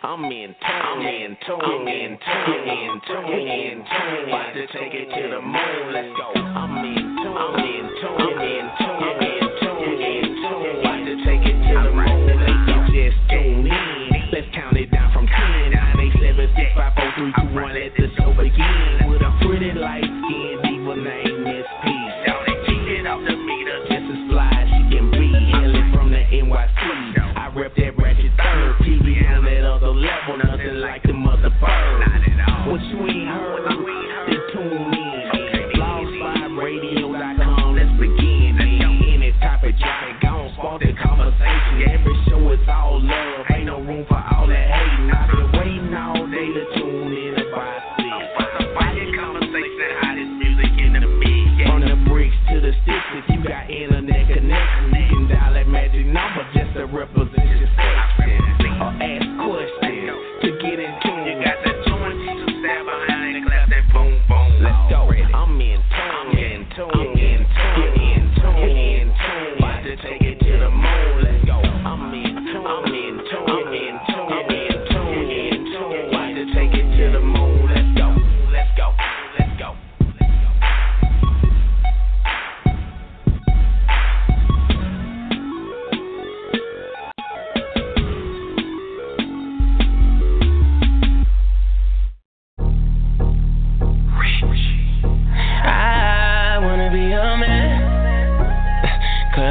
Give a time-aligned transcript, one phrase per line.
[0.00, 4.28] I'm in tune, I'm in tune, I'm in tune, in tune, in tune.
[4.28, 5.92] About to take it to the moon.
[5.92, 6.38] Let's go.
[6.38, 9.07] I'm in tune, I'm in tune, in tune,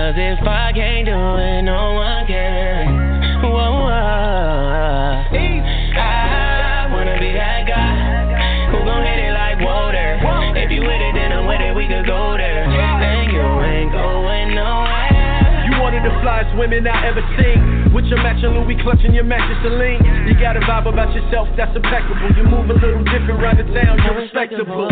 [0.08, 2.88] Cause if I can't do it, no one can.
[6.00, 10.16] I wanna be that guy who gon' hit it like water.
[10.56, 12.64] If you with it, then I'm with it, we could go there.
[13.36, 15.68] You ain't going nowhere.
[15.68, 17.77] You the flyest women I ever seen.
[17.94, 20.04] With your matching Louis clutching your mattress Celine.
[20.28, 22.30] You got a vibe about yourself that's impeccable.
[22.36, 24.92] You move a little different around the town, you're respectable.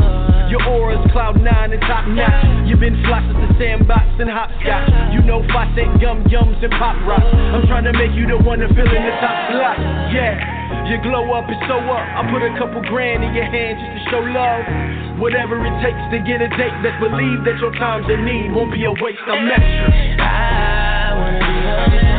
[0.50, 2.68] Your aura's cloud nine and top notch.
[2.68, 5.14] You've been fly the sandbox and hopscotch.
[5.14, 7.24] You know Fosse gum yums and pop rock.
[7.24, 9.78] I'm trying to make you the one to fill in the top slot.
[10.12, 10.88] Yeah.
[10.90, 12.06] You glow up and so up.
[12.16, 15.20] I put a couple grand in your hand just to show love.
[15.20, 16.74] Whatever it takes to get a date.
[16.82, 19.22] Let's believe that your time's in need won't be a waste.
[19.26, 20.26] I'm extra.
[20.26, 22.15] I wanna be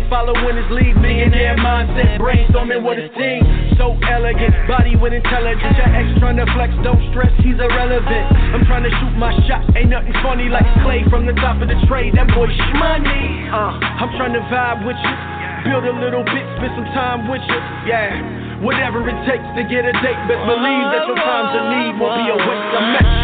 [0.00, 0.96] your nigga following his lead.
[0.96, 3.44] Millionaire mindset, brainstorming with his team.
[3.76, 5.76] So elegant, body with intelligence.
[5.76, 8.26] Your ex tryna flex, don't stress, he's irrelevant.
[8.54, 11.68] I'm trying to shoot my shot, ain't nothing funny like Clay from the top of
[11.68, 12.10] the tray.
[12.12, 13.50] That boy shmoney.
[13.52, 15.16] Uh, I'm trying to vibe with you.
[15.60, 17.60] Build a little bit, spend some time with you.
[17.84, 18.64] Yeah.
[18.64, 22.16] Whatever it takes to get a date, best believe that your time's in need won't
[22.20, 22.72] be a waste.
[22.76, 23.19] I'm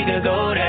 [0.00, 0.59] یک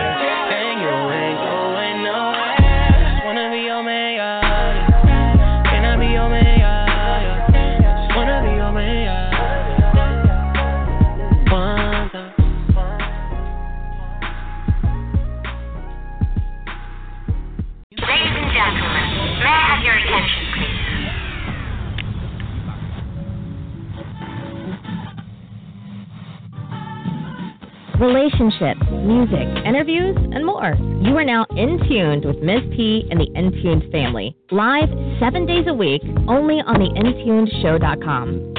[29.02, 30.76] music, interviews, and more.
[31.02, 32.62] You are now in tuned with Ms.
[32.76, 34.36] P and the Intuned family.
[34.52, 34.90] Live
[35.20, 38.51] seven days a week, only on the IntunedShow.com.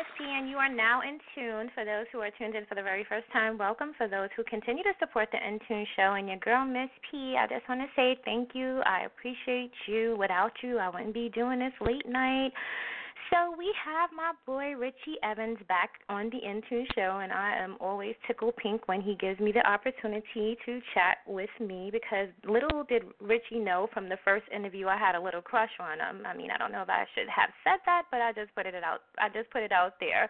[0.00, 1.70] And you are now in tune.
[1.74, 3.92] For those who are tuned in for the very first time, welcome.
[3.98, 7.36] For those who continue to support the In Tune show and your girl, Miss P,
[7.36, 8.80] I just want to say thank you.
[8.86, 10.16] I appreciate you.
[10.18, 12.52] Without you, I wouldn't be doing this late night.
[13.28, 17.76] So we have my boy Richie Evans back on the Intune show, and I am
[17.78, 22.84] always tickle pink when he gives me the opportunity to chat with me because little
[22.88, 26.26] did Richie know from the first interview I had a little crush on him.
[26.26, 28.66] I mean, I don't know if I should have said that, but I just put
[28.66, 29.02] it out.
[29.18, 30.26] I just put it out there.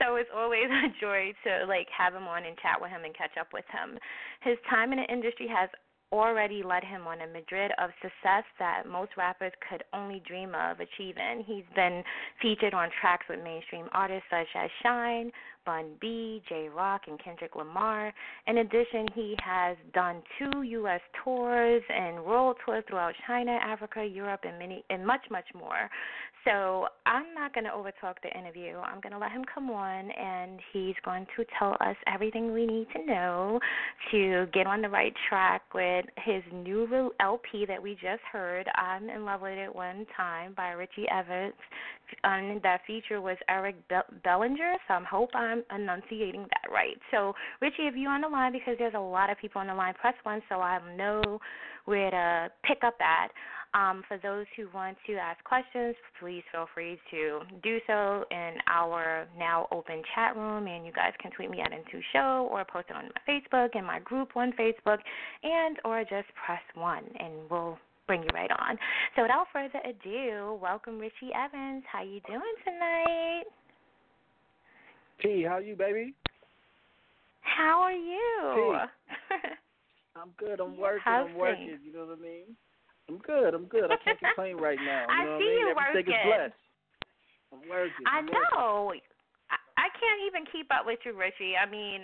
[0.00, 3.16] So it's always a joy to like have him on and chat with him and
[3.16, 3.98] catch up with him.
[4.42, 5.70] His time in the industry has
[6.12, 10.78] already led him on a Madrid of success that most rappers could only dream of
[10.78, 11.42] achieving.
[11.46, 12.04] He's been
[12.40, 15.32] featured on tracks with mainstream artists such as Shyne,
[15.64, 18.12] Bun B, Jay Rock, and Kendrick Lamar.
[18.46, 21.00] In addition, he has done two U.S.
[21.24, 25.90] tours and world tours throughout China, Africa, Europe, and many and much, much more.
[26.44, 28.76] So I'm not going to overtalk the interview.
[28.78, 32.66] I'm going to let him come on, and he's going to tell us everything we
[32.66, 33.60] need to know
[34.10, 38.66] to get on the right track with his new LP that we just heard.
[38.74, 41.54] I'm in love with it one time by Richie Evans.
[42.24, 43.76] And that feature was Eric
[44.24, 44.74] Bellinger.
[44.88, 46.98] So I hope I'm enunciating that right.
[47.10, 49.74] So Richie, if you're on the line, because there's a lot of people on the
[49.74, 51.40] line, press one so I know
[51.84, 53.30] where to pick up at.
[53.74, 58.56] Um, for those who want to ask questions, please feel free to do so in
[58.66, 62.66] our now open chat room, and you guys can tweet me at Into Show or
[62.70, 64.98] post it on my Facebook and my group on Facebook,
[65.42, 68.76] and or just press one, and we'll bring you right on.
[69.16, 71.84] So without further ado, welcome Richie Evans.
[71.90, 73.44] How you doing tonight?
[75.22, 76.14] T, how you, baby?
[77.40, 78.76] How are you?
[80.16, 80.60] I'm good.
[80.60, 81.02] I'm working.
[81.06, 81.78] I'm working.
[81.84, 82.56] You know what I mean?
[83.08, 83.54] I'm good.
[83.54, 83.90] I'm good.
[83.90, 85.06] I can't complain right now.
[85.08, 85.58] You I know see what I mean?
[85.58, 86.14] you Everything working.
[86.14, 86.60] is blessed.
[87.52, 88.06] I'm working.
[88.06, 88.92] I I'm know.
[89.50, 91.54] I, I can't even keep up with you, Richie.
[91.56, 92.02] I mean,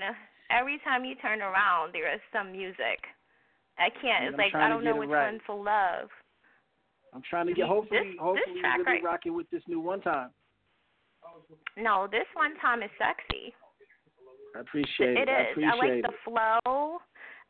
[0.50, 3.00] every time you turn around, there is some music.
[3.78, 4.25] I can't.
[4.25, 5.30] It's like I don't know which right.
[5.32, 6.08] one for love.
[7.14, 7.62] I'm trying to get.
[7.62, 10.30] This- Hopefully, this hopefully, track really right- rocking with this new one time.
[11.76, 13.54] No, this one time is sexy.
[14.56, 15.28] I appreciate it.
[15.28, 15.46] It I is.
[15.52, 16.02] appreciate I like it.
[16.02, 16.98] the flow.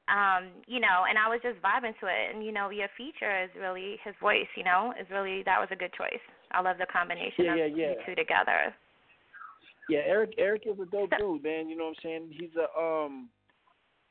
[0.09, 2.35] Um, you know, and I was just vibing to it.
[2.35, 4.49] And you know, your feature is really his voice.
[4.57, 6.21] You know, is really that was a good choice.
[6.53, 7.91] I love the combination Yeah, of yeah, yeah.
[7.91, 8.75] you two together.
[9.89, 10.35] Yeah, Eric.
[10.39, 11.69] Eric is a dope dude, man.
[11.69, 12.29] You know what I'm saying?
[12.39, 13.29] He's a um,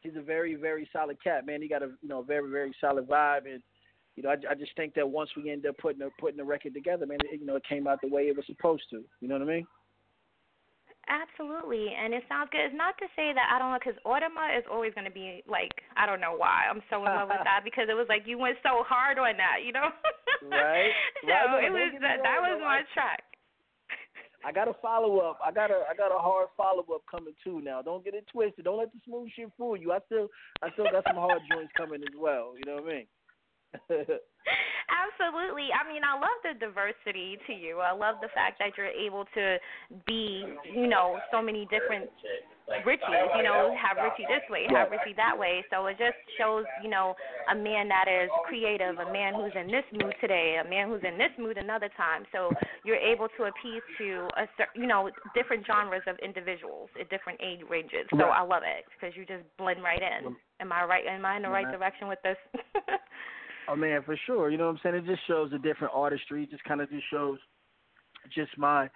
[0.02, 1.62] he's a very, very solid cat, man.
[1.62, 3.62] He got a you know very, very solid vibe, and
[4.16, 6.44] you know I, I just think that once we end up putting the, putting the
[6.44, 9.04] record together, man, it, you know it came out the way it was supposed to.
[9.22, 9.68] You know what I mean?
[11.08, 12.68] Absolutely, and it sounds good.
[12.68, 15.42] It's not to say that I don't know, because Audema is always going to be
[15.48, 18.28] like I don't know why I'm so in love with that because it was like
[18.28, 19.90] you went so hard on that, you know.
[20.38, 20.94] Right.
[21.26, 21.34] so.
[21.34, 23.26] No, it was that, that was my track.
[24.46, 25.40] I got a follow up.
[25.46, 27.62] I got a I got a hard follow up coming too.
[27.62, 28.66] Now, don't get it twisted.
[28.66, 29.92] Don't let the smooth shit fool you.
[29.92, 30.28] I still
[30.62, 32.54] I still got some hard joints coming as well.
[32.58, 33.08] You know what I mean?
[34.88, 35.68] Absolutely.
[35.76, 37.80] I mean, I love the diversity to you.
[37.80, 39.58] I love the fact that you're able to
[40.06, 42.10] be, you know, so many different
[42.84, 43.32] Richies.
[43.38, 45.64] You know, have Richie this way, have Richie that way.
[45.72, 47.16] So it just shows, you know,
[47.50, 51.04] a man that is creative, a man who's in this mood today, a man who's
[51.08, 52.26] in this mood another time.
[52.32, 52.52] So
[52.84, 57.62] you're able to appease to a, you know, different genres of individuals at different age
[57.70, 58.04] ranges.
[58.12, 60.36] So I love it because you just blend right in.
[60.60, 61.06] Am I right?
[61.08, 62.38] Am I in the right direction with this?
[63.70, 64.50] Oh man, for sure.
[64.50, 64.96] You know what I'm saying?
[64.96, 66.44] It just shows a different artistry.
[66.44, 67.38] It just kind of just shows
[68.34, 68.90] just my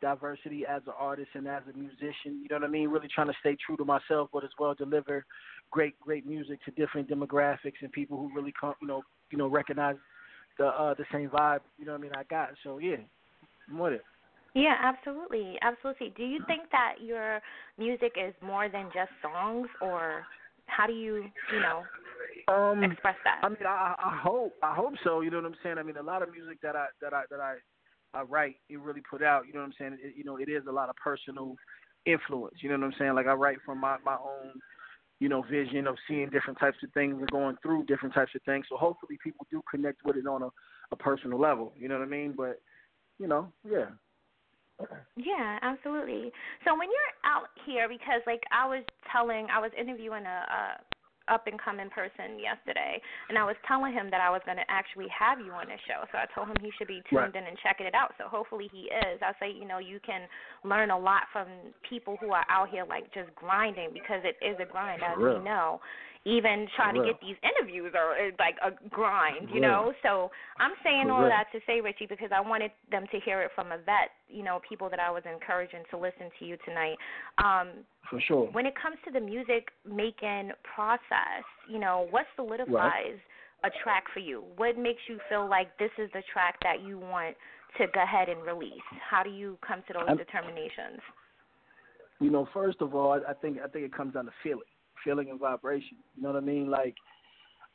[0.00, 2.42] diversity as an artist and as a musician.
[2.42, 2.88] You know what I mean?
[2.88, 5.24] Really trying to stay true to myself, but as well deliver
[5.70, 9.48] great, great music to different demographics and people who really come, you know, you know,
[9.48, 9.96] recognize
[10.58, 11.60] the uh the same vibe.
[11.78, 12.12] You know what I mean?
[12.16, 12.96] I got so yeah,
[13.70, 14.02] I'm with it.
[14.54, 16.12] Yeah, absolutely, absolutely.
[16.14, 17.40] Do you think that your
[17.78, 20.24] music is more than just songs, or
[20.66, 21.24] how do you,
[21.54, 21.84] you know,
[22.48, 23.40] Um, express that?
[23.42, 25.20] I mean, I, I hope, I hope so.
[25.20, 25.78] You know what I'm saying?
[25.78, 27.54] I mean, a lot of music that I that I that I,
[28.14, 29.46] I write, it really put out.
[29.46, 29.98] You know what I'm saying?
[30.02, 31.56] It, you know, it is a lot of personal
[32.06, 32.56] influence.
[32.60, 33.14] You know what I'm saying?
[33.14, 34.52] Like I write from my my own,
[35.20, 38.42] you know, vision of seeing different types of things and going through different types of
[38.42, 38.66] things.
[38.68, 40.48] So hopefully, people do connect with it on a
[40.92, 41.72] a personal level.
[41.76, 42.34] You know what I mean?
[42.36, 42.60] But,
[43.18, 43.86] you know, yeah.
[45.16, 46.32] Yeah, absolutely.
[46.64, 50.60] So when you're out here, because like I was telling, I was interviewing a, a
[51.28, 54.66] up and coming person yesterday, and I was telling him that I was going to
[54.68, 56.02] actually have you on the show.
[56.10, 57.36] So I told him he should be tuned Right.
[57.36, 58.14] in and checking it out.
[58.18, 59.20] So hopefully he is.
[59.22, 60.22] I say, you know, you can
[60.64, 61.46] learn a lot from
[61.88, 65.38] people who are out here like just grinding because it is a grind, as real.
[65.38, 65.80] we know.
[66.24, 69.92] even trying to get these interviews are is like a grind, you know.
[70.04, 73.50] So I'm saying all that to say, Richie, because I wanted them to hear it
[73.56, 76.96] from a vet, you know, people that I was encouraging to listen to you tonight.
[77.42, 78.50] Um, For sure.
[78.52, 83.18] when it comes to the music making process, you know, what solidifies
[83.64, 84.42] a track for you?
[84.56, 87.36] What makes you feel like this is the track that you want
[87.78, 88.82] to go ahead and release?
[89.08, 91.00] How do you come to those I'm- determinations?
[92.20, 94.62] you know, first of all, I think I think it comes down to feeling,
[95.04, 95.96] feeling and vibration.
[96.16, 96.70] You know what I mean?
[96.70, 96.94] Like,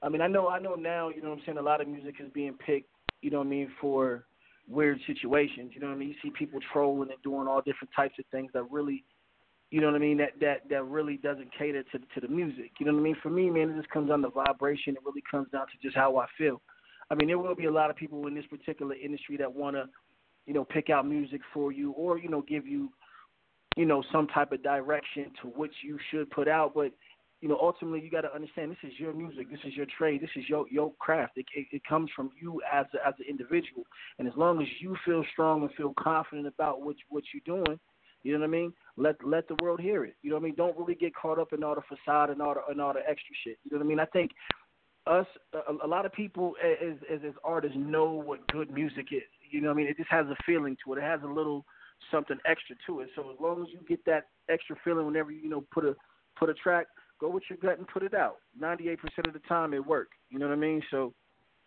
[0.01, 1.09] I mean, I know I know now.
[1.09, 1.57] You know what I'm saying?
[1.57, 2.89] A lot of music is being picked.
[3.21, 4.23] You know what I mean for
[4.69, 5.71] weird situations.
[5.73, 6.09] You know what I mean?
[6.09, 9.03] You see people trolling and doing all different types of things that really,
[9.71, 10.17] you know what I mean?
[10.17, 12.71] That that that really doesn't cater to to the music.
[12.79, 13.17] You know what I mean?
[13.21, 14.95] For me, man, it just comes down to vibration.
[14.95, 16.61] It really comes down to just how I feel.
[17.09, 19.75] I mean, there will be a lot of people in this particular industry that want
[19.77, 19.85] to,
[20.45, 22.89] you know, pick out music for you or you know give you
[23.77, 26.73] you know, some type of direction to which you should put out.
[26.73, 26.91] But,
[27.41, 30.21] you know, ultimately you got to understand this is your music, this is your trade,
[30.21, 31.33] this is your your craft.
[31.37, 33.83] It, it, it comes from you as as an individual,
[34.17, 37.79] and as long as you feel strong and feel confident about what what you're doing,
[38.23, 38.73] you know what I mean.
[38.97, 40.15] Let let the world hear it.
[40.21, 40.55] You know what I mean.
[40.55, 42.99] Don't really get caught up in all the facade and all the and all the
[43.07, 43.57] extra shit.
[43.63, 43.99] You know what I mean.
[43.99, 44.31] I think
[45.05, 49.23] us a, a lot of people as, as as artists know what good music is.
[49.49, 49.87] You know what I mean.
[49.87, 50.97] It just has a feeling to it.
[50.97, 51.65] It has a little
[52.11, 53.09] something extra to it.
[53.15, 55.95] So as long as you get that extra feeling whenever you, you know put a
[56.37, 56.87] put a track,
[57.19, 58.37] go with your gut and put it out.
[58.59, 60.17] Ninety eight percent of the time it works.
[60.29, 60.81] You know what I mean?
[60.91, 61.13] So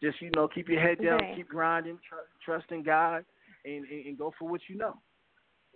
[0.02, 1.37] just you know keep your head down, Right.
[1.37, 3.25] keep grinding, tr- trust in God,
[3.64, 4.97] and, and and go for what you know.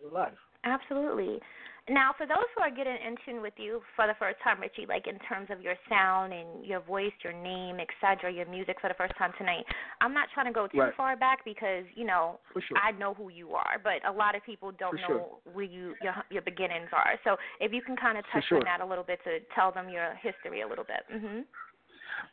[0.02, 0.32] Your life.
[0.64, 1.40] Absolutely.
[1.86, 4.86] Now, for those who are getting in tune with you for the first time, Richie,
[4.88, 8.88] like in terms of your sound and your voice, your name, etc., your music for
[8.88, 9.64] the first time tonight,
[10.00, 10.94] I'm not trying to go too Right.
[10.94, 12.78] far back because you know sure.
[12.78, 15.52] I know who you are, but a lot of people don't For know sure.
[15.52, 17.20] where you your your beginnings are.
[17.22, 18.58] So if you can kind of touch sure.
[18.58, 21.04] on that a little bit to tell them your history a little bit.
[21.12, 21.44] Mhm.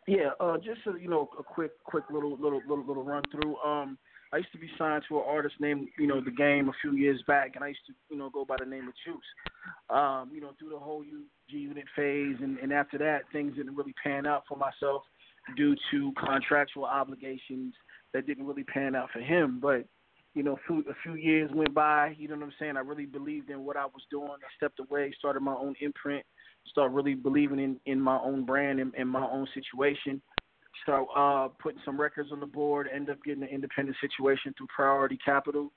[0.08, 3.58] Yeah, uh, just a, you know, a quick, quick little, little, little, little run through.
[3.58, 3.98] Um,
[4.34, 6.94] I used to be signed to an artist named, you know, The Game a few
[6.96, 9.22] years back, and I used to, you know, go by the name of Juice.
[9.90, 13.56] Um, you know, through the whole U G Unit phase, and, and after that, things
[13.56, 15.04] didn't really pan out for myself
[15.58, 17.74] due to contractual obligations
[18.14, 19.60] that didn't really pan out for him.
[19.62, 19.86] But
[20.34, 22.16] you know, a few, years went by.
[22.18, 22.78] You know what I'm saying?
[22.78, 24.30] I really believed in what I was doing.
[24.30, 26.26] I stepped away, started my own imprint,
[26.70, 30.22] started really believing in in my own brand and, and my own situation.
[30.84, 32.88] Start uh, putting some records on the board.
[32.94, 35.72] End up getting an independent situation through Priority Capitol.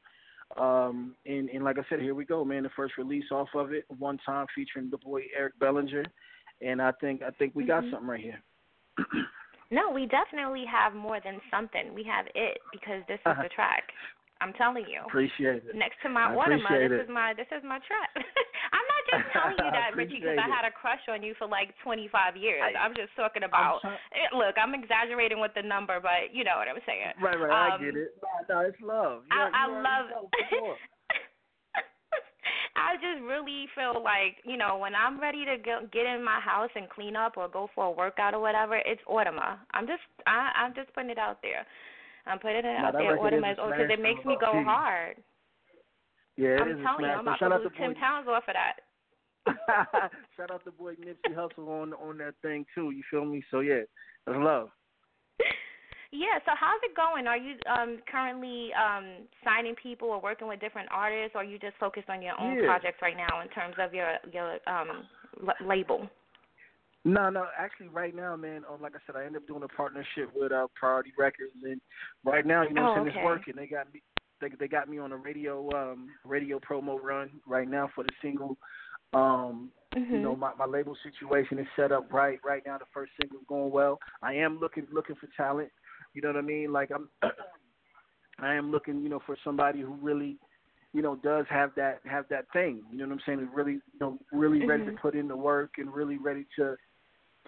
[0.56, 2.62] Um, and, and like I said, here we go, man.
[2.62, 6.04] The first release off of it, one time featuring the boy Eric Bellinger,
[6.60, 7.90] and I think I think we got Mhm.
[7.90, 8.42] something right here.
[9.70, 11.94] No, we definitely have more than something.
[11.94, 13.90] We have it because this is the track.
[14.40, 15.00] I'm telling you.
[15.06, 15.74] Appreciate it.
[15.74, 16.60] Next to my I this
[16.92, 17.00] it.
[17.00, 18.10] is my this is my track.
[19.14, 21.70] I'm just telling you that, Richie, because I had a crush on you for like
[21.86, 22.62] 25 years.
[22.62, 23.80] I- I'm just talking about.
[23.80, 27.14] try- eh, look, I'm exaggerating with the number, but you know what I'm saying.
[27.22, 27.50] Right, right.
[27.50, 28.10] I Um, get it.
[28.50, 29.22] No, no, it's love.
[29.30, 30.06] You I, I love.
[30.50, 30.76] sure.
[32.76, 36.40] I just really feel like you know when I'm ready to go, get in my
[36.40, 39.58] house and clean up or go for a workout or whatever, it's Automa.
[39.72, 41.64] I'm just I, I'm just putting it out there.
[42.26, 43.12] I'm putting it No, out there.
[43.12, 45.22] record is Automa a is because it makes me go hard.
[46.36, 47.12] Yeah, it I'm is a telling you.
[47.14, 48.82] I'm about to lose ten pounds off of that.
[50.36, 52.90] shout out to boy Nipsey Hussle on on that thing too.
[52.90, 53.42] You feel me?
[53.50, 53.80] So yeah,
[54.26, 54.70] that's love.
[56.12, 57.26] Yeah, so how's it going?
[57.26, 61.58] Are you um currently um signing people or working with different artists or are you
[61.58, 62.66] just focused on your own Yeah.
[62.66, 65.04] projects right now in terms of your your um
[65.46, 66.08] l- label?
[67.04, 68.62] No, no, actually, right now, man.
[68.70, 71.78] Um, like I said, I ended up doing a partnership with uh, Priority Records, and
[72.24, 73.18] right now, you know, Oh, I'm saying okay.
[73.18, 73.54] it's working.
[73.56, 74.00] They got me.
[74.40, 78.10] They they got me on a radio um radio promo run right now for the
[78.22, 78.56] single.
[79.14, 80.10] Um, Mhm.
[80.10, 82.78] you know, my my label situation is set up right right now.
[82.78, 84.00] The first single's going well.
[84.22, 85.70] I am looking looking for talent.
[86.14, 86.72] You know what I mean?
[86.72, 87.08] Like I'm,
[88.38, 90.36] I am looking, you know, for somebody who really,
[90.92, 92.82] you know, does have that have that thing.
[92.90, 93.38] You know what I'm saying?
[93.38, 95.00] Who's really, you know, really ready to Mhm.
[95.00, 96.76] put in the work and really ready to,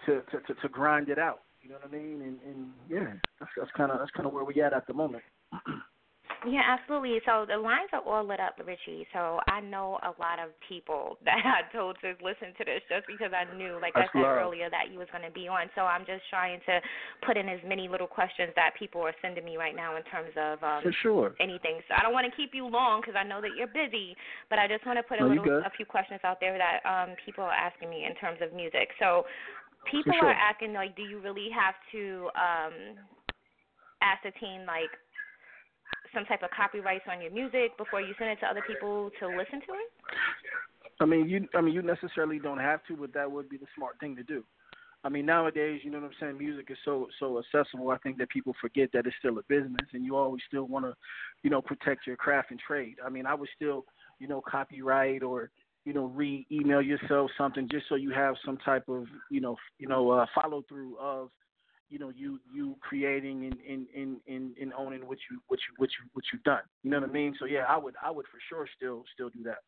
[0.05, 1.43] to to to, to grind it out.
[1.61, 2.21] You know what I mean?
[2.21, 4.93] And and yeah, that's that's kind of that's kind of where we at at the
[4.93, 5.23] moment.
[6.45, 7.17] Yeah, absolutely.
[7.25, 9.07] So the lines are all lit up, Richie.
[9.13, 13.07] So I know a lot of people that I told to listen to this just
[13.07, 14.45] because I knew, like That's I said love.
[14.45, 15.69] earlier, that you was going to be on.
[15.73, 16.79] So I'm just trying to
[17.25, 20.29] put in as many little questions that people are sending me right now in terms
[20.37, 21.33] of um, For sure.
[21.39, 21.81] anything.
[21.89, 24.15] So I don't want to keep you long because I know that you're busy,
[24.49, 26.85] but I just want to put a No, little a few questions out there that
[26.85, 28.89] um people are asking me in terms of music.
[28.99, 29.25] So
[29.89, 30.29] people sure.
[30.29, 32.73] are asking like, do you really have to um
[34.01, 34.93] ascertain like
[36.13, 39.27] some type of copyrights on your music before you send it to other people to
[39.27, 39.89] listen to it?
[40.99, 43.67] I mean, you I mean you necessarily don't have to, but that would be the
[43.75, 44.43] smart thing to do.
[45.03, 47.91] I mean, nowadays, you know what I'm saying, music is so so accessible.
[47.91, 50.85] I think that people forget that it's still a business, and you always still want
[50.85, 50.95] to,
[51.43, 52.95] you know, protect your craft and trade.
[53.05, 53.85] I mean, I would still,
[54.19, 55.51] you know, copyright or
[55.87, 59.87] you know, re-email yourself something just so you have some type of, you know, you
[59.87, 61.29] know, uh, follow through of,
[61.89, 65.75] you know, you you creating and and, and, and and owning what you what you
[65.77, 66.61] what you what you've done.
[66.83, 67.35] You know what I mean?
[67.39, 69.59] So yeah, I would I would for sure still still do that.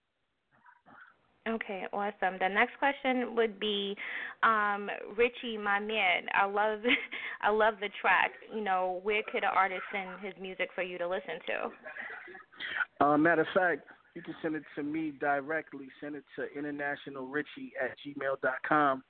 [1.47, 2.37] Okay, awesome.
[2.39, 3.95] The next question would be,
[4.43, 6.27] um, Richie, my man.
[6.33, 6.79] I love,
[7.41, 8.31] I love the track.
[8.53, 13.05] You know, where could an artist send his music for you to listen to?
[13.05, 15.87] Uh, matter of fact, you can send it to me directly.
[16.01, 19.01] Send it to internationalrichie at gmail dot com.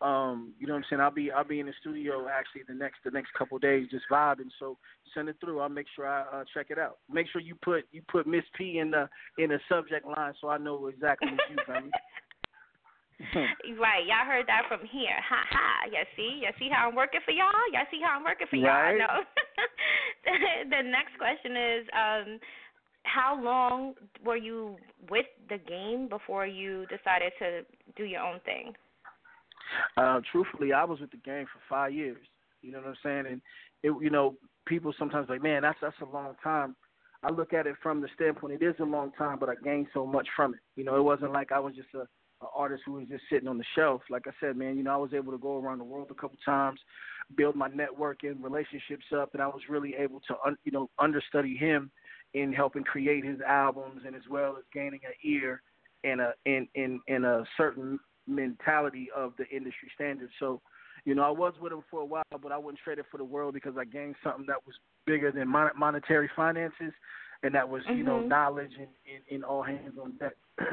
[0.00, 1.00] Um, you know what I'm saying?
[1.00, 3.86] I'll be I'll be in the studio actually the next the next couple of days
[3.90, 4.48] just vibing.
[4.58, 4.78] So
[5.14, 5.60] send it through.
[5.60, 6.98] I'll make sure I uh, check it out.
[7.10, 10.48] Make sure you put you put Miss P in the in the subject line so
[10.48, 11.90] I know exactly what you from.
[13.78, 15.20] right, y'all heard that from here.
[15.28, 15.84] Ha ha.
[15.92, 17.52] You see, you see how I'm working for y'all.
[17.72, 18.68] Y'all see how I'm working for y'all.
[18.68, 18.96] Right.
[18.96, 19.20] No.
[20.70, 22.40] the next question is, um,
[23.02, 24.76] how long were you
[25.10, 27.62] with the game before you decided to
[27.96, 28.72] do your own thing?
[29.96, 32.24] Uh, truthfully, I was with the game for five years.
[32.62, 33.24] You know what I'm saying?
[33.26, 33.42] And
[33.82, 34.36] it, you know,
[34.66, 36.76] people sometimes like, man, that's that's a long time.
[37.22, 39.88] I look at it from the standpoint it is a long time, but I gained
[39.92, 40.60] so much from it.
[40.76, 42.06] You know, it wasn't like I was just a,
[42.44, 44.02] a artist who was just sitting on the shelf.
[44.08, 46.14] Like I said, man, you know, I was able to go around the world a
[46.14, 46.80] couple times,
[47.36, 50.88] build my network and relationships up, and I was really able to, un, you know,
[50.98, 51.90] understudy him
[52.32, 55.62] in helping create his albums and as well as gaining an ear
[56.04, 57.98] and a in in in a certain
[58.30, 60.32] mentality of the industry standards.
[60.38, 60.60] So,
[61.04, 63.18] you know, I was with him for a while, but I wouldn't trade it for
[63.18, 64.74] the world because I gained something that was
[65.06, 66.92] bigger than mon- monetary finances,
[67.42, 67.98] and that was, mm-hmm.
[67.98, 70.36] you know, knowledge and, and, and all hands on deck.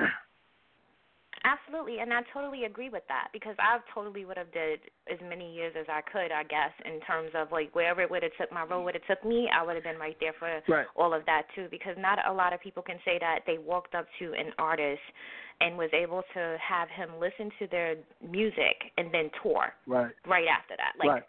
[1.44, 4.80] Absolutely, and I totally agree with that because I totally would have did
[5.12, 8.24] as many years as I could, I guess, in terms of like wherever it would
[8.24, 10.62] have took my role would have took me, I would have been right there for
[10.68, 10.88] right.
[10.96, 11.68] all of that too.
[11.70, 15.02] Because not a lot of people can say that they walked up to an artist
[15.62, 20.48] and was able to have him listen to their music and then tour right right
[20.48, 20.94] after that.
[21.00, 21.24] Like right.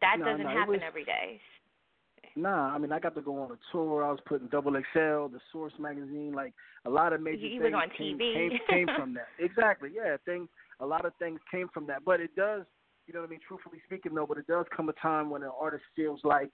[0.00, 1.40] that no, doesn't no, happen was, every day.
[2.36, 4.04] Nah, I mean I got to go on a tour.
[4.04, 7.76] I was putting Double XL, the Source magazine, like a lot of major you, things
[7.96, 8.34] came, TV.
[8.34, 9.28] came came from that.
[9.38, 10.16] Exactly, yeah.
[10.24, 10.48] Things
[10.80, 12.04] a lot of things came from that.
[12.04, 12.64] But it does
[13.06, 15.42] you know what I mean, truthfully speaking though, but it does come a time when
[15.42, 16.50] an artist feels like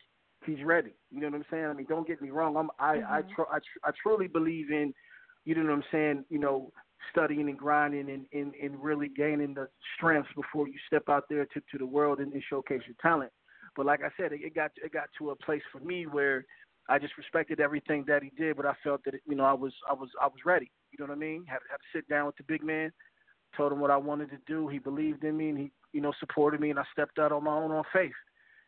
[0.46, 0.92] he's ready.
[1.10, 1.66] You know what I'm saying?
[1.66, 2.56] I mean, don't get me wrong.
[2.56, 3.12] I'm I mm-hmm.
[3.12, 4.94] I, tr- I, tr- I truly believe in
[5.44, 6.72] you know what I'm saying, you know,
[7.10, 11.46] studying and grinding and, and, and really gaining the strengths before you step out there
[11.46, 13.32] to, to the world and, and showcase your talent.
[13.78, 16.44] But like I said, it, it got it got to a place for me where
[16.88, 19.72] I just respected everything that he did, but I felt that you know I was
[19.88, 20.68] I was I was ready.
[20.90, 21.44] You know what I mean?
[21.46, 22.90] Had had to sit down with the big man,
[23.56, 24.66] told him what I wanted to do.
[24.66, 27.44] He believed in me and he you know supported me, and I stepped out on
[27.44, 28.10] my own on faith.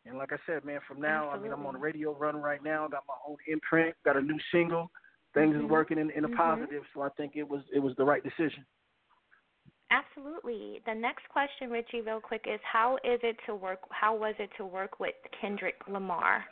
[0.06, 1.48] And like I said, man, from now Absolutely.
[1.48, 2.86] I mean I'm on a radio run right now.
[2.86, 3.96] Got my own imprint.
[4.04, 4.92] Got a new single.
[5.34, 5.64] Things mm-hmm.
[5.64, 6.36] is working in, in a mm-hmm.
[6.36, 8.64] positive, so I think it was it was the right decision.
[9.90, 10.80] Absolutely.
[10.86, 13.80] The next question, Richie, real quick, is how is it to work?
[13.90, 16.44] How was it to work with Kendrick Lamar?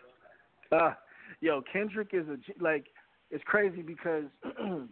[0.73, 0.95] Uh,
[1.41, 2.87] yo, Kendrick is a like
[3.31, 4.25] it's crazy because
[4.59, 4.89] you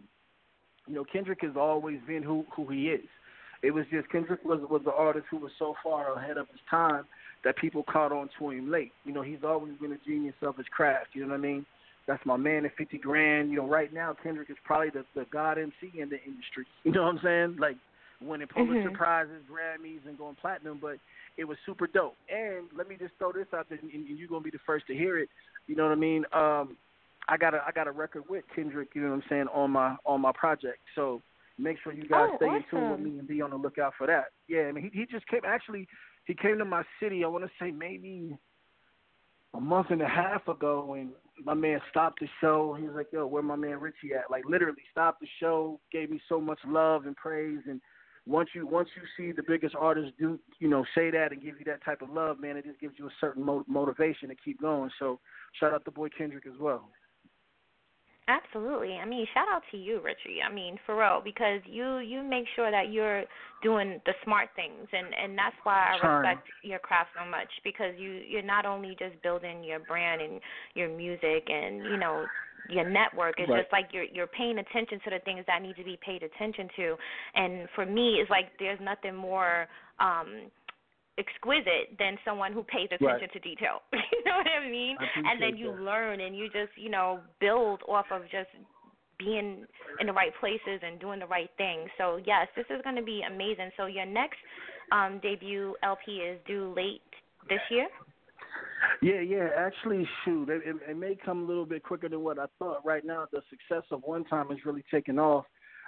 [0.87, 3.05] know Kendrick has always been who who he is.
[3.63, 6.61] It was just Kendrick was was the artist who was so far ahead of his
[6.69, 7.03] time
[7.43, 8.93] that people caught on to him late.
[9.03, 11.09] You know, he's always been a genius of his craft.
[11.13, 11.65] You know what I mean?
[12.07, 13.49] That's my man at fifty grand.
[13.49, 16.65] You know, right now Kendrick is probably the the god MC in the industry.
[16.85, 17.57] You know what I'm saying?
[17.59, 17.75] Like
[18.21, 18.95] winning Pulitzer Mhm.
[18.95, 20.79] prizes, Grammys, and going platinum.
[20.79, 20.99] But
[21.37, 22.17] it was super dope.
[22.29, 24.87] And let me just throw this out there, and, and you're gonna be the first
[24.87, 25.29] to hear it.
[25.67, 26.25] You know what I mean?
[26.33, 26.77] Um,
[27.29, 28.89] I got a I got a record with Kendrick.
[28.95, 30.79] You know what I'm saying on my on my project.
[30.95, 31.21] So
[31.57, 33.93] make sure you guys Oh, stay in tune with me and be on the lookout
[33.97, 34.31] for that.
[34.47, 35.87] Yeah, I mean he he just came actually
[36.25, 37.23] he came to my city.
[37.23, 38.37] I want to say maybe
[39.53, 41.09] a month and a half ago, and
[41.43, 42.75] my man stopped the show.
[42.79, 46.09] He was like, "Yo, where my man Richie at?" Like literally stopped the show, gave
[46.09, 47.59] me so much love and praise.
[47.67, 47.81] And
[48.27, 51.55] once you once you see the biggest artists do, you know, say that and give
[51.59, 54.35] you that type of love, man, it just gives you a certain mo- motivation to
[54.35, 54.89] keep going.
[54.99, 55.19] So
[55.59, 56.89] shout out to boy Kendrick as well.
[58.29, 58.95] Absolutely.
[58.95, 60.41] I mean, shout out to you, Richie.
[60.45, 63.23] I mean, for real, because you you make sure that you're
[63.63, 67.93] doing the smart things, and and that's why I respect your craft so much because
[67.97, 70.41] you you're not only just building your brand and
[70.75, 72.25] your music and you know
[72.69, 73.35] your network.
[73.39, 73.63] It's Right.
[73.63, 76.69] just like you're you're paying attention to the things that need to be paid attention
[76.77, 76.95] to.
[77.35, 79.67] And for me, it's like there's nothing more
[79.99, 80.49] um
[81.17, 83.33] exquisite than someone who pays attention Right.
[83.33, 83.81] to detail.
[83.93, 84.97] you know what I mean?
[84.99, 85.81] I and then you that.
[85.81, 88.49] learn and you just, you know, build off of just
[89.17, 89.65] being
[89.99, 91.87] in the right places and doing the right thing.
[91.97, 93.71] So yes, this is going to be amazing.
[93.77, 94.37] So your next
[94.91, 97.01] um, debut LP is due late
[97.49, 97.87] this year.
[99.01, 99.49] Yeah, yeah.
[99.57, 102.85] Actually, shoot, it, it, it may come a little bit quicker than what I thought.
[102.85, 105.45] Right now, the success of One Time is really taking off.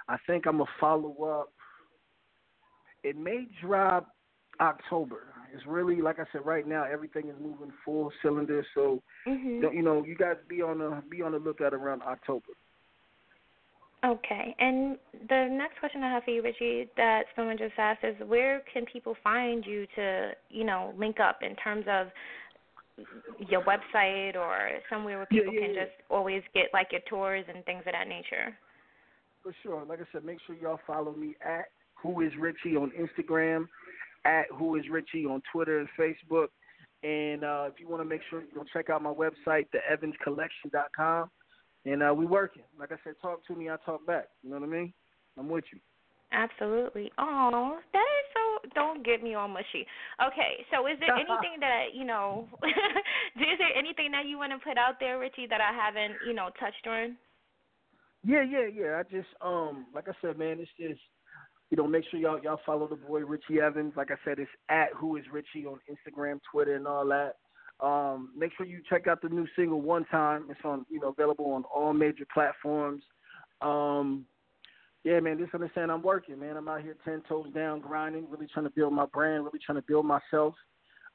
[0.08, 1.52] I think I'm gonna follow up.
[3.02, 4.14] It may drop
[4.60, 5.34] October.
[5.54, 6.44] It's really like I said.
[6.44, 8.64] Right now, everything is moving full cylinder.
[8.74, 9.62] So, Mhm.
[9.62, 12.52] don't- you know, you guys be on the be on the lookout around October.
[14.02, 14.98] Okay, and
[15.28, 18.86] the next question I have for you, Richie, that someone just asked is, where can
[18.86, 22.10] people find you to, you know, link up in terms of
[23.48, 25.84] your website or somewhere where Yeah, people yeah, can yeah.
[25.84, 28.56] just always get like your tours and things of that nature?
[29.42, 29.84] For sure.
[29.84, 31.66] Like I said, make sure y'all follow me at
[32.02, 33.66] Who Is Richie on Instagram,
[34.24, 36.48] at Who Is Richie on Twitter and Facebook.
[37.02, 41.30] And uh, if you want to make sure you go check out my website, theevanscollection.com.
[41.86, 42.62] And uh, we working.
[42.78, 44.26] Like I said, talk to me, I talk back.
[44.42, 44.92] You know what I mean?
[45.38, 45.78] I'm with you.
[46.32, 47.10] Absolutely.
[47.18, 48.39] Oh, that is so.
[48.74, 49.86] Don't get me all mushy.
[50.24, 52.48] Okay, so is there anything that you know?
[52.62, 56.34] is there anything that you want to put out there, Richie, that I haven't, you
[56.34, 57.16] know, touched on?
[58.22, 59.00] Yeah, yeah, yeah.
[59.00, 61.00] I just um like I said, man, it's just
[61.70, 63.94] you know, make sure y'all y'all follow the boy Richie Evans.
[63.96, 67.36] Like I said, it's at who is Richie on Instagram, Twitter and all that.
[67.84, 70.46] Um, make sure you check out the new single one time.
[70.50, 73.02] It's on you know, available on all major platforms.
[73.62, 74.26] Um
[75.04, 76.56] yeah, man, just understand I'm working, man.
[76.56, 79.78] I'm out here ten toes down, grinding, really trying to build my brand, really trying
[79.78, 80.54] to build myself.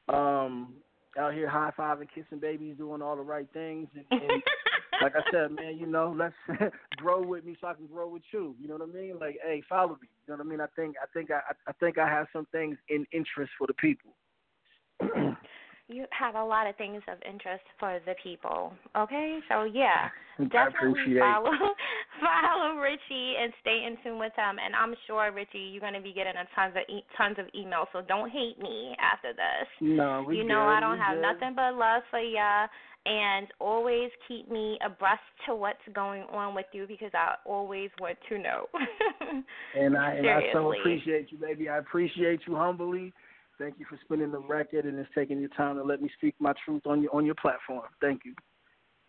[0.07, 0.73] Um,
[1.17, 4.43] out here high fiving, kissing babies, doing all the right things and, and
[5.01, 8.23] like I said, man, you know, let's grow with me so I can grow with
[8.31, 8.55] you.
[8.59, 9.19] You know what I mean?
[9.19, 10.07] Like, hey, follow me.
[10.27, 10.61] You know what I mean?
[10.61, 13.73] I think I think I I think I have some things in interest for the
[13.73, 14.15] people.
[15.87, 18.73] you have a lot of things of interest for the people.
[18.97, 21.51] Okay, so yeah, I definitely follow
[22.21, 24.57] follow Richie and stay in tune with him.
[24.63, 27.85] And I'm sure Richie, you're gonna be getting a tons of e- tons of emails.
[27.93, 29.67] So don't hate me after this.
[29.81, 31.21] No, we you know good, I don't have good.
[31.21, 32.67] nothing but love for ya.
[33.07, 38.17] And always keep me abreast to what's going on with you because I always want
[38.29, 38.65] to know.
[39.77, 41.67] And I and I so appreciate you, baby.
[41.67, 43.13] I appreciate you humbly.
[43.57, 46.35] Thank you for spinning the record and just taking your time to let me speak
[46.39, 47.83] my truth on your on your platform.
[48.01, 48.33] Thank you.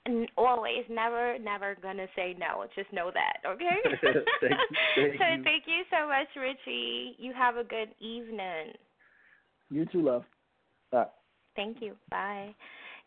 [0.06, 2.64] And always, never, never gonna say no.
[2.76, 3.76] Just know that, okay?
[4.00, 5.42] Thank you, thank so you.
[5.42, 7.16] thank you so much, Richie.
[7.18, 8.74] You have a good evening.
[9.68, 10.22] You too, love.
[10.92, 11.06] Bye.
[11.56, 11.94] Thank you.
[12.09, 12.54] Bye.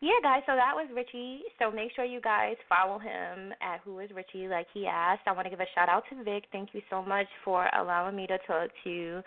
[0.02, 1.42] Yeah, guys, so that was Richie.
[1.58, 5.22] So make sure you guys follow him at Who is Richie, like he asked.
[5.26, 6.44] I want to give a shout out to Vic.
[6.52, 9.22] Thank you so much for allowing me to talk to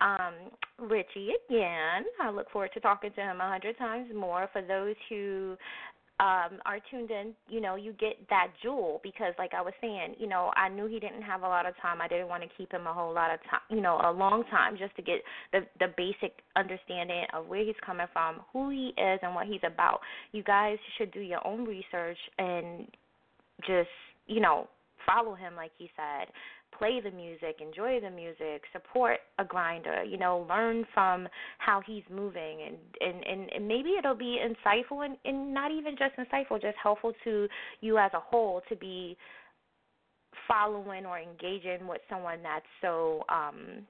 [0.00, 0.34] um,
[0.78, 2.04] Richie again.
[2.20, 4.48] I look forward to talking to him a hundred times more.
[4.52, 5.56] For those who
[6.20, 10.14] um are tuned in, you know, you get that jewel because like I was saying,
[10.18, 12.00] you know, I knew he didn't have a lot of time.
[12.00, 14.44] I didn't want to keep him a whole lot of time, you know, a long
[14.50, 15.16] time just to get
[15.52, 19.62] the the basic understanding of where he's coming from, who he is and what he's
[19.64, 20.00] about.
[20.32, 22.86] You guys should do your own research and
[23.66, 23.90] just,
[24.26, 24.68] you know,
[25.06, 26.28] follow him like he said
[26.78, 32.04] play the music, enjoy the music, support a grinder, you know, learn from how he's
[32.10, 32.58] moving.
[32.66, 36.76] And and and, and maybe it'll be insightful and, and not even just insightful, just
[36.82, 37.48] helpful to
[37.80, 39.16] you as a whole to be
[40.48, 43.86] following or engaging with someone that's so um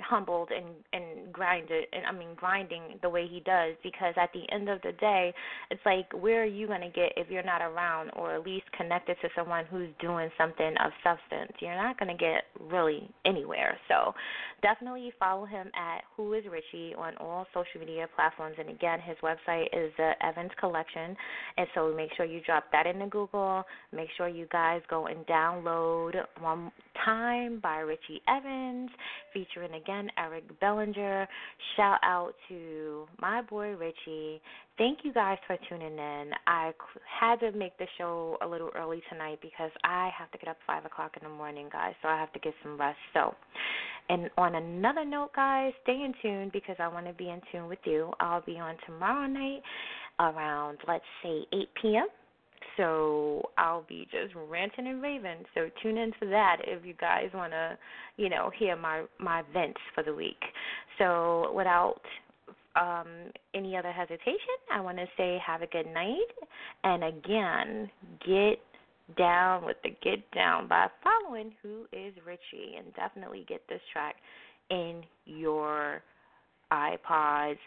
[0.00, 4.42] humbled and and grinded and I mean grinding the way he does because at the
[4.52, 5.32] end of the day
[5.70, 8.64] it's like where are you going to get if you're not around or at least
[8.76, 11.52] connected to someone who's doing something of substance?
[11.60, 13.78] You're not going to get really anywhere.
[13.88, 14.12] So
[14.60, 18.56] definitely follow him at who is Richie on all social media platforms.
[18.58, 21.16] And again his website is the Evans Collection.
[21.58, 23.62] And so make sure you drop that into Google.
[23.92, 26.72] Make sure you guys go and download one
[27.04, 28.90] time by Richie Evans
[29.36, 31.28] featuring again Eric Bellinger.
[31.76, 34.40] Shout out to my boy Richie.
[34.78, 36.30] Thank you guys for tuning in.
[36.46, 36.72] I
[37.20, 40.56] had to make the show a little early tonight because I have to get up
[40.66, 41.92] five o'clock in the morning, guys.
[42.00, 42.96] So I have to get some rest.
[43.12, 43.34] So,
[44.08, 47.68] and on another note, guys, stay in tune because I want to be in tune
[47.68, 48.12] with you.
[48.20, 49.60] I'll be on tomorrow night
[50.18, 52.06] around let's say 8 p.m.
[52.76, 55.44] So I'll be just ranting and raving.
[55.54, 57.78] So tune in for that if you guys want to,
[58.16, 60.42] you know, hear my my vents for the week.
[60.98, 62.00] So without
[62.76, 63.06] um,
[63.54, 66.28] any other hesitation, I want to say have a good night.
[66.84, 67.90] And again,
[68.26, 68.58] get
[69.16, 74.16] down with the get down by following Who is Richie and definitely get this track
[74.70, 76.02] in your
[76.72, 77.58] iPods,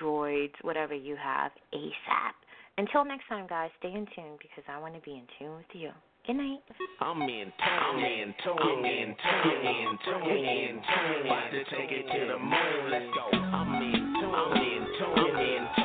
[0.00, 2.34] droids, whatever you have ASAP.
[2.80, 5.68] Until next time, guys, stay in tune because I want to be in tune with
[5.74, 5.90] you.
[6.26, 6.60] Good night.
[7.02, 11.26] I'm in tune, I'm in tune, I'm in tune, in tune, in tune.
[11.26, 12.90] About to take it to the moon.
[12.90, 13.36] Let's go.
[13.36, 15.79] I'm in tune, I'm in tune, I'm in tune.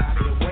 [0.00, 0.49] out of your way.